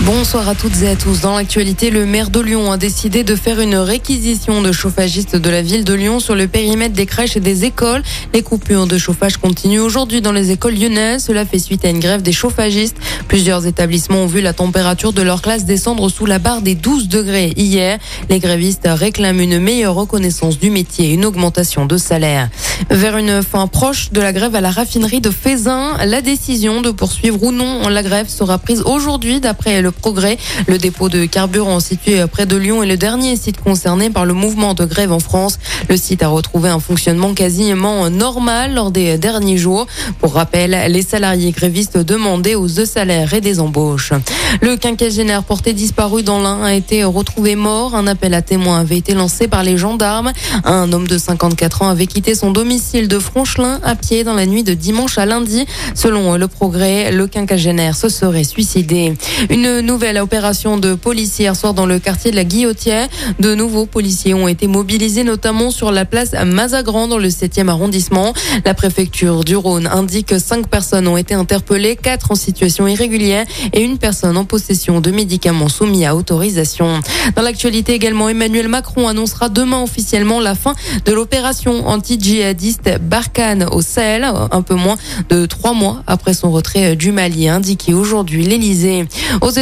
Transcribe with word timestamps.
Bonsoir 0.00 0.48
à 0.48 0.56
toutes 0.56 0.82
et 0.82 0.88
à 0.88 0.96
tous. 0.96 1.20
Dans 1.20 1.36
l'actualité, 1.36 1.90
le 1.90 2.06
maire 2.06 2.30
de 2.30 2.40
Lyon 2.40 2.72
a 2.72 2.76
décidé 2.76 3.22
de 3.22 3.36
faire 3.36 3.60
une 3.60 3.76
réquisition 3.76 4.60
de 4.60 4.72
chauffagistes 4.72 5.36
de 5.36 5.48
la 5.48 5.62
ville 5.62 5.84
de 5.84 5.94
Lyon 5.94 6.18
sur 6.18 6.34
le 6.34 6.48
périmètre 6.48 6.94
des 6.94 7.06
crèches 7.06 7.36
et 7.36 7.40
des 7.40 7.64
écoles. 7.64 8.02
Les 8.34 8.42
coupures 8.42 8.88
de 8.88 8.98
chauffage 8.98 9.36
continuent 9.36 9.80
aujourd'hui 9.80 10.20
dans 10.20 10.32
les 10.32 10.50
écoles 10.50 10.74
lyonnaises. 10.74 11.24
Cela 11.24 11.46
fait 11.46 11.60
suite 11.60 11.84
à 11.84 11.90
une 11.90 12.00
grève 12.00 12.20
des 12.22 12.32
chauffagistes. 12.32 12.96
Plusieurs 13.28 13.64
établissements 13.64 14.24
ont 14.24 14.26
vu 14.26 14.40
la 14.40 14.52
température 14.52 15.12
de 15.12 15.22
leur 15.22 15.40
classe 15.40 15.64
descendre 15.66 16.08
sous 16.08 16.26
la 16.26 16.40
barre 16.40 16.62
des 16.62 16.74
12 16.74 17.06
degrés 17.06 17.52
hier. 17.56 18.00
Les 18.28 18.40
grévistes 18.40 18.88
réclament 18.88 19.40
une 19.40 19.60
meilleure 19.60 19.94
reconnaissance 19.94 20.58
du 20.58 20.70
métier 20.70 21.10
et 21.10 21.12
une 21.12 21.24
augmentation 21.24 21.86
de 21.86 21.96
salaire. 21.96 22.48
Vers 22.90 23.16
une 23.18 23.40
fin 23.44 23.68
proche 23.68 24.10
de 24.10 24.20
la 24.20 24.32
grève 24.32 24.56
à 24.56 24.60
la 24.60 24.72
raffinerie 24.72 25.20
de 25.20 25.30
Fézin, 25.30 25.96
la 26.04 26.22
décision 26.22 26.80
de 26.80 26.90
poursuivre 26.90 27.40
ou 27.44 27.52
non 27.52 27.88
la 27.88 28.02
grève 28.02 28.28
sera 28.28 28.58
prise 28.58 28.82
aujourd'hui 28.82 29.38
d'après 29.38 29.82
progrès. 29.92 30.38
Le 30.66 30.78
dépôt 30.78 31.08
de 31.08 31.24
carburant 31.24 31.80
situé 31.80 32.26
près 32.26 32.46
de 32.46 32.56
Lyon 32.56 32.82
est 32.82 32.86
le 32.86 32.96
dernier 32.96 33.36
site 33.36 33.60
concerné 33.60 34.10
par 34.10 34.24
le 34.24 34.34
mouvement 34.34 34.74
de 34.74 34.84
grève 34.84 35.12
en 35.12 35.20
France. 35.20 35.58
Le 35.88 35.96
site 35.96 36.22
a 36.22 36.28
retrouvé 36.28 36.68
un 36.68 36.80
fonctionnement 36.80 37.34
quasiment 37.34 38.10
normal 38.10 38.74
lors 38.74 38.90
des 38.90 39.18
derniers 39.18 39.56
jours. 39.56 39.86
Pour 40.18 40.34
rappel, 40.34 40.76
les 40.88 41.02
salariés 41.02 41.52
grévistes 41.52 41.98
demandaient 41.98 42.54
aux 42.54 42.68
deux 42.68 42.86
salaires 42.86 43.34
et 43.34 43.40
des 43.40 43.60
embauches. 43.60 44.12
Le 44.60 44.76
quinquagénaire 44.76 45.42
porté 45.42 45.72
disparu 45.72 46.22
dans 46.22 46.40
l'Ain 46.40 46.62
a 46.62 46.74
été 46.74 47.04
retrouvé 47.04 47.56
mort. 47.56 47.94
Un 47.94 48.06
appel 48.06 48.34
à 48.34 48.42
témoins 48.42 48.80
avait 48.80 48.98
été 48.98 49.14
lancé 49.14 49.48
par 49.48 49.62
les 49.62 49.76
gendarmes. 49.76 50.32
Un 50.64 50.92
homme 50.92 51.06
de 51.06 51.18
54 51.18 51.82
ans 51.82 51.88
avait 51.88 52.06
quitté 52.06 52.34
son 52.34 52.50
domicile 52.50 53.08
de 53.08 53.18
Franchelin 53.18 53.80
à 53.82 53.94
pied 53.94 54.24
dans 54.24 54.34
la 54.34 54.46
nuit 54.46 54.62
de 54.62 54.74
dimanche 54.74 55.18
à 55.18 55.26
lundi. 55.26 55.66
Selon 55.94 56.36
le 56.36 56.48
progrès, 56.48 57.12
le 57.12 57.26
quinquagénaire 57.26 57.96
se 57.96 58.08
serait 58.08 58.44
suicidé. 58.44 59.14
Une 59.50 59.71
nouvelle 59.80 60.18
opération 60.18 60.76
de 60.76 60.94
police 60.94 61.38
hier 61.38 61.56
soir 61.56 61.74
dans 61.74 61.86
le 61.86 61.98
quartier 61.98 62.30
de 62.30 62.36
la 62.36 62.44
Guillotière. 62.44 63.08
De 63.38 63.54
nouveaux 63.54 63.86
policiers 63.86 64.34
ont 64.34 64.48
été 64.48 64.66
mobilisés 64.66 65.24
notamment 65.24 65.70
sur 65.70 65.90
la 65.90 66.04
place 66.04 66.32
Mazagran 66.44 67.08
dans 67.08 67.18
le 67.18 67.28
7e 67.28 67.68
arrondissement. 67.68 68.32
La 68.64 68.74
préfecture 68.74 69.44
du 69.44 69.56
Rhône 69.56 69.86
indique 69.86 70.28
que 70.28 70.38
cinq 70.38 70.68
personnes 70.68 71.08
ont 71.08 71.16
été 71.16 71.34
interpellées, 71.34 71.96
quatre 71.96 72.30
en 72.30 72.34
situation 72.34 72.86
irrégulière 72.86 73.46
et 73.72 73.82
une 73.82 73.98
personne 73.98 74.36
en 74.36 74.44
possession 74.44 75.00
de 75.00 75.10
médicaments 75.10 75.68
soumis 75.68 76.04
à 76.04 76.14
autorisation. 76.16 77.00
Dans 77.36 77.42
l'actualité 77.42 77.94
également, 77.94 78.28
Emmanuel 78.28 78.68
Macron 78.68 79.08
annoncera 79.08 79.48
demain 79.48 79.82
officiellement 79.82 80.40
la 80.40 80.54
fin 80.54 80.74
de 81.04 81.12
l'opération 81.12 81.86
anti-djihadiste 81.86 82.98
Barkhane 83.00 83.64
au 83.70 83.82
Sahel, 83.82 84.24
un 84.24 84.62
peu 84.62 84.74
moins 84.74 84.96
de 85.28 85.46
trois 85.46 85.72
mois 85.72 86.02
après 86.06 86.34
son 86.34 86.50
retrait 86.50 86.96
du 86.96 87.12
Mali, 87.12 87.48
indiqué 87.48 87.94
aujourd'hui 87.94 88.44
l'Elysée. 88.44 89.06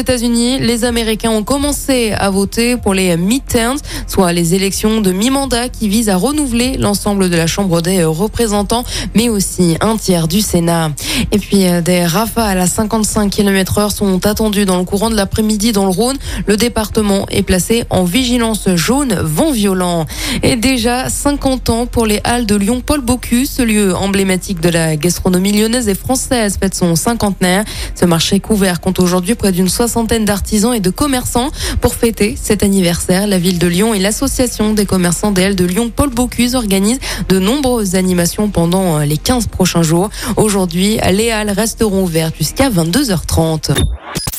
États-Unis, 0.00 0.58
les 0.60 0.84
Américains 0.84 1.30
ont 1.30 1.42
commencé 1.42 2.12
à 2.12 2.30
voter 2.30 2.78
pour 2.78 2.94
les 2.94 3.18
midterms, 3.18 3.76
soit 4.06 4.32
les 4.32 4.54
élections 4.54 5.02
de 5.02 5.12
mi-mandat 5.12 5.68
qui 5.68 5.90
visent 5.90 6.08
à 6.08 6.16
renouveler 6.16 6.78
l'ensemble 6.78 7.28
de 7.28 7.36
la 7.36 7.46
Chambre 7.46 7.82
des 7.82 8.02
représentants, 8.02 8.82
mais 9.14 9.28
aussi 9.28 9.76
un 9.82 9.98
tiers 9.98 10.26
du 10.26 10.40
Sénat. 10.40 10.92
Et 11.32 11.38
puis 11.38 11.68
euh, 11.68 11.82
des 11.82 12.06
rafales 12.06 12.58
à 12.58 12.66
55 12.66 13.28
km 13.30 13.76
heure 13.76 13.92
sont 13.92 14.26
attendues 14.26 14.64
dans 14.64 14.78
le 14.78 14.84
courant 14.84 15.10
de 15.10 15.16
l'après-midi 15.16 15.72
dans 15.72 15.84
le 15.84 15.90
Rhône. 15.90 16.16
Le 16.46 16.56
département 16.56 17.26
est 17.28 17.42
placé 17.42 17.84
en 17.90 18.04
vigilance 18.04 18.74
jaune 18.76 19.14
vent 19.22 19.52
violent. 19.52 20.06
Et 20.42 20.56
déjà 20.56 21.10
50 21.10 21.68
ans 21.68 21.84
pour 21.84 22.06
les 22.06 22.22
Halles 22.24 22.46
de 22.46 22.56
Lyon 22.56 22.82
Paul 22.84 23.02
Bocuse, 23.02 23.50
ce 23.50 23.62
lieu 23.62 23.94
emblématique 23.94 24.60
de 24.60 24.70
la 24.70 24.96
gastronomie 24.96 25.52
lyonnaise 25.52 25.88
et 25.88 25.94
française 25.94 26.56
fête 26.58 26.74
son 26.74 26.96
cinquantenaire. 26.96 27.64
Ce 27.94 28.06
marché 28.06 28.40
couvert 28.40 28.80
compte 28.80 28.98
aujourd'hui 28.98 29.34
près 29.34 29.52
d'une 29.52 29.68
soixantaine 29.68 29.89
d'artisans 30.24 30.74
et 30.74 30.80
de 30.80 30.91
commerçants. 30.91 31.50
Pour 31.80 31.94
fêter 31.94 32.36
cet 32.41 32.62
anniversaire, 32.62 33.27
la 33.27 33.38
ville 33.38 33.58
de 33.58 33.66
Lyon 33.66 33.94
et 33.94 33.98
l'association 33.98 34.72
des 34.72 34.87
commerçants 34.87 35.32
des 35.32 35.44
Halles 35.44 35.56
de 35.56 35.64
Lyon 35.64 35.91
Paul 35.94 36.10
Bocuse 36.10 36.54
organisent 36.54 37.00
de 37.28 37.38
nombreuses 37.38 37.94
animations 37.94 38.48
pendant 38.48 38.98
les 39.00 39.19
15 39.19 39.48
prochains 39.48 39.82
jours. 39.82 40.10
Aujourd'hui, 40.37 40.98
les 41.12 41.31
Halles 41.31 41.50
resteront 41.50 42.04
ouvertes 42.04 42.37
jusqu'à 42.38 42.70
22h30. 42.70 43.75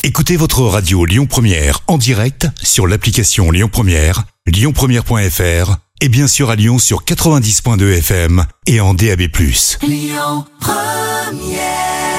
Écoutez 0.03 0.35
votre 0.35 0.61
radio 0.61 1.05
Lyon 1.05 1.27
Première 1.27 1.81
en 1.87 1.97
direct 1.97 2.47
sur 2.63 2.87
l'application 2.87 3.51
Lyon 3.51 3.69
Première, 3.71 4.23
lyonpremière.fr 4.47 5.75
et 6.01 6.09
bien 6.09 6.27
sûr 6.27 6.49
à 6.49 6.55
Lyon 6.55 6.79
sur 6.79 7.03
90.2 7.03 7.97
FM 7.99 8.45
et 8.65 8.79
en 8.79 8.93
DAB+. 8.93 9.21
Lyon 9.83 10.45
Première 10.59 12.10